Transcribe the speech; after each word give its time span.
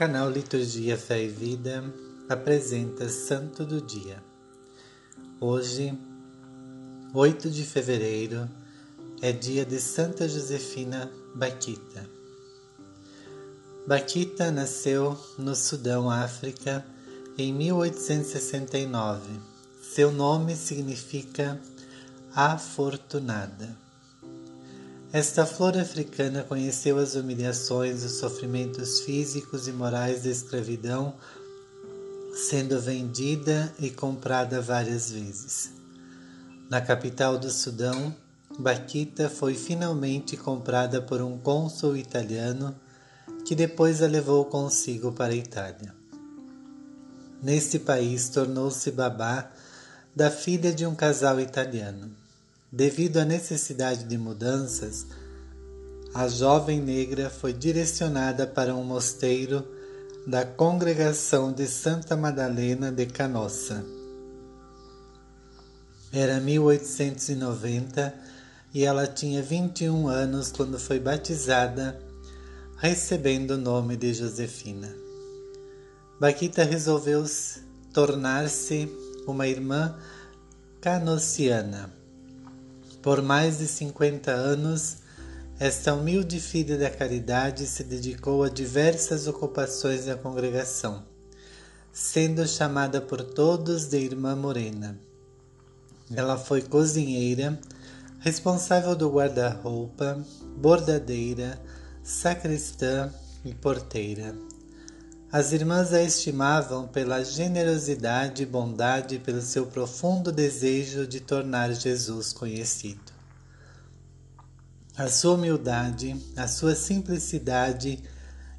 canal 0.00 0.30
Liturgia 0.30 0.96
Fé 0.96 1.24
e 1.24 1.28
Vida 1.28 1.84
apresenta 2.26 3.06
Santo 3.10 3.66
do 3.66 3.82
Dia. 3.82 4.16
Hoje, 5.38 5.92
8 7.12 7.50
de 7.50 7.64
fevereiro, 7.64 8.48
é 9.20 9.30
dia 9.30 9.62
de 9.62 9.78
Santa 9.78 10.26
Josefina 10.26 11.12
Baquita. 11.34 12.08
Baquita 13.86 14.50
nasceu 14.50 15.20
no 15.36 15.54
Sudão, 15.54 16.10
África, 16.10 16.82
em 17.36 17.52
1869. 17.52 19.20
Seu 19.82 20.10
nome 20.10 20.56
significa 20.56 21.60
afortunada. 22.34 23.76
Esta 25.12 25.44
flor 25.44 25.76
africana 25.76 26.44
conheceu 26.44 26.96
as 26.96 27.16
humilhações, 27.16 28.04
os 28.04 28.12
sofrimentos 28.12 29.00
físicos 29.00 29.66
e 29.66 29.72
morais 29.72 30.22
da 30.22 30.30
escravidão, 30.30 31.14
sendo 32.32 32.80
vendida 32.80 33.74
e 33.80 33.90
comprada 33.90 34.60
várias 34.60 35.10
vezes. 35.10 35.72
Na 36.70 36.80
capital 36.80 37.36
do 37.36 37.50
Sudão, 37.50 38.14
Baquita 38.56 39.28
foi 39.28 39.54
finalmente 39.54 40.36
comprada 40.36 41.02
por 41.02 41.20
um 41.20 41.36
cônsul 41.38 41.96
italiano 41.96 42.72
que 43.44 43.56
depois 43.56 44.00
a 44.02 44.06
levou 44.06 44.44
consigo 44.44 45.10
para 45.10 45.32
a 45.32 45.36
Itália. 45.36 45.92
Neste 47.42 47.80
país, 47.80 48.28
tornou-se 48.28 48.92
babá 48.92 49.50
da 50.14 50.30
filha 50.30 50.72
de 50.72 50.86
um 50.86 50.94
casal 50.94 51.40
italiano. 51.40 52.12
Devido 52.72 53.16
à 53.16 53.24
necessidade 53.24 54.04
de 54.04 54.16
mudanças, 54.16 55.04
a 56.14 56.28
jovem 56.28 56.80
negra 56.80 57.28
foi 57.28 57.52
direcionada 57.52 58.46
para 58.46 58.76
um 58.76 58.84
mosteiro 58.84 59.66
da 60.24 60.44
congregação 60.44 61.52
de 61.52 61.66
Santa 61.66 62.16
Madalena 62.16 62.92
de 62.92 63.06
Canossa. 63.06 63.84
Era 66.12 66.38
1890 66.38 68.14
e 68.72 68.84
ela 68.84 69.08
tinha 69.08 69.42
21 69.42 70.06
anos 70.06 70.52
quando 70.52 70.78
foi 70.78 71.00
batizada, 71.00 72.00
recebendo 72.76 73.52
o 73.52 73.58
nome 73.58 73.96
de 73.96 74.14
Josefina. 74.14 74.94
Baquita 76.20 76.62
resolveu 76.62 77.24
tornar-se 77.92 78.88
uma 79.26 79.48
irmã 79.48 79.98
canossiana 80.80 81.98
por 83.02 83.22
mais 83.22 83.58
de 83.58 83.66
50 83.66 84.30
anos, 84.30 84.98
esta 85.58 85.94
humilde 85.94 86.40
filha 86.40 86.78
da 86.78 86.90
caridade 86.90 87.66
se 87.66 87.84
dedicou 87.84 88.42
a 88.42 88.48
diversas 88.48 89.26
ocupações 89.26 90.06
da 90.06 90.16
congregação, 90.16 91.04
sendo 91.92 92.46
chamada 92.46 93.00
por 93.00 93.22
todos 93.22 93.86
de 93.86 93.98
Irmã 93.98 94.34
Morena. 94.36 94.98
Ela 96.14 96.36
foi 96.36 96.62
cozinheira, 96.62 97.58
responsável 98.20 98.96
do 98.96 99.10
guarda-roupa, 99.10 100.22
bordadeira, 100.56 101.60
sacristã 102.02 103.12
e 103.44 103.54
porteira. 103.54 104.34
As 105.32 105.52
irmãs 105.52 105.92
a 105.92 106.02
estimavam 106.02 106.88
pela 106.88 107.22
generosidade 107.22 108.42
e 108.42 108.46
bondade 108.46 109.14
e 109.14 109.18
pelo 109.20 109.40
seu 109.40 109.64
profundo 109.64 110.32
desejo 110.32 111.06
de 111.06 111.20
tornar 111.20 111.72
Jesus 111.72 112.32
conhecido. 112.32 113.12
A 114.96 115.06
sua 115.06 115.34
humildade, 115.34 116.16
a 116.36 116.48
sua 116.48 116.74
simplicidade 116.74 118.02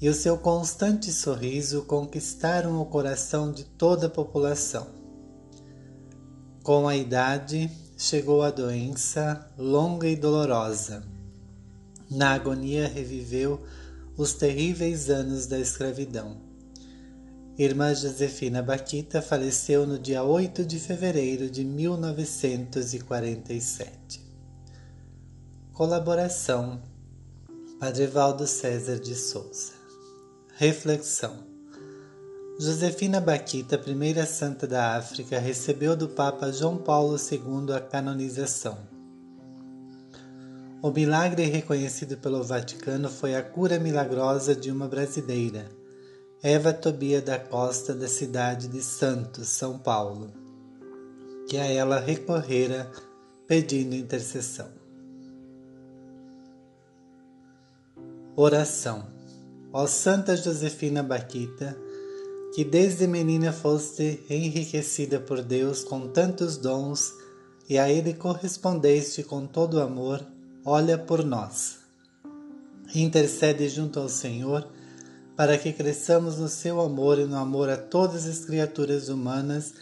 e 0.00 0.08
o 0.08 0.14
seu 0.14 0.36
constante 0.36 1.12
sorriso 1.12 1.82
conquistaram 1.82 2.82
o 2.82 2.86
coração 2.86 3.52
de 3.52 3.62
toda 3.62 4.08
a 4.08 4.10
população. 4.10 4.88
Com 6.64 6.88
a 6.88 6.96
idade, 6.96 7.70
chegou 7.96 8.42
a 8.42 8.50
doença 8.50 9.48
longa 9.56 10.08
e 10.08 10.16
dolorosa. 10.16 11.04
Na 12.10 12.32
agonia, 12.32 12.88
reviveu 12.88 13.64
os 14.16 14.32
terríveis 14.32 15.08
anos 15.08 15.46
da 15.46 15.60
escravidão 15.60 16.45
Irmã 17.58 17.94
Josefina 17.94 18.62
Baquita 18.62 19.22
faleceu 19.22 19.86
no 19.86 19.98
dia 19.98 20.22
8 20.22 20.62
de 20.62 20.78
fevereiro 20.78 21.48
de 21.48 21.64
1947. 21.64 24.20
Colaboração 25.72 26.82
Padre 27.80 28.08
Valdo 28.08 28.46
César 28.46 28.98
de 28.98 29.14
Souza. 29.14 29.72
Reflexão 30.58 31.46
Josefina 32.60 33.22
Baquita, 33.22 33.78
primeira 33.78 34.26
santa 34.26 34.66
da 34.66 34.94
África, 34.94 35.38
recebeu 35.38 35.96
do 35.96 36.10
Papa 36.10 36.52
João 36.52 36.76
Paulo 36.76 37.16
II 37.16 37.72
a 37.74 37.80
canonização. 37.80 38.76
O 40.82 40.90
milagre 40.90 41.46
reconhecido 41.46 42.18
pelo 42.18 42.44
Vaticano 42.44 43.08
foi 43.08 43.34
a 43.34 43.42
cura 43.42 43.78
milagrosa 43.78 44.54
de 44.54 44.70
uma 44.70 44.86
brasileira 44.86 45.64
Eva 46.48 46.72
Tobia 46.72 47.20
da 47.20 47.40
Costa, 47.40 47.92
da 47.92 48.06
cidade 48.06 48.68
de 48.68 48.80
Santos, 48.80 49.48
São 49.48 49.76
Paulo, 49.76 50.32
que 51.48 51.56
a 51.56 51.64
ela 51.64 51.98
recorrera 51.98 52.88
pedindo 53.48 53.96
intercessão. 53.96 54.68
Oração. 58.36 59.08
Ó 59.72 59.88
Santa 59.88 60.36
Josefina 60.36 61.02
Baquita, 61.02 61.76
que 62.54 62.64
desde 62.64 63.08
menina 63.08 63.52
foste 63.52 64.24
enriquecida 64.30 65.18
por 65.18 65.42
Deus 65.42 65.82
com 65.82 66.06
tantos 66.06 66.56
dons 66.56 67.12
e 67.68 67.76
a 67.76 67.90
Ele 67.90 68.14
correspondeste 68.14 69.24
com 69.24 69.48
todo 69.48 69.80
amor, 69.80 70.24
olha 70.64 70.96
por 70.96 71.24
nós. 71.24 71.78
Intercede 72.94 73.68
junto 73.68 73.98
ao 73.98 74.08
Senhor 74.08 74.75
para 75.36 75.58
que 75.58 75.72
cresçamos 75.72 76.38
no 76.38 76.48
seu 76.48 76.80
amor 76.80 77.18
e 77.18 77.26
no 77.26 77.36
amor 77.36 77.68
a 77.68 77.76
todas 77.76 78.26
as 78.26 78.44
criaturas 78.44 79.08
humanas, 79.08 79.74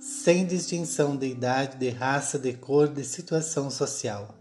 sem 0.00 0.46
distinção 0.46 1.16
de 1.16 1.26
idade, 1.26 1.76
de 1.76 1.90
raça, 1.90 2.38
de 2.38 2.52
cor, 2.52 2.88
de 2.88 3.04
situação 3.04 3.70
social. 3.70 4.34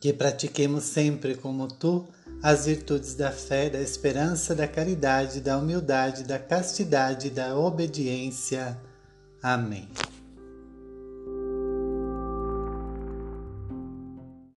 Que 0.00 0.12
pratiquemos 0.12 0.84
sempre 0.84 1.34
como 1.34 1.68
tu 1.68 2.06
as 2.42 2.64
virtudes 2.64 3.14
da 3.14 3.30
fé, 3.30 3.68
da 3.68 3.80
esperança, 3.80 4.54
da 4.54 4.66
caridade, 4.66 5.40
da 5.40 5.58
humildade, 5.58 6.24
da 6.24 6.38
castidade 6.38 7.28
da 7.28 7.54
obediência. 7.54 8.78
Amém. 9.42 9.88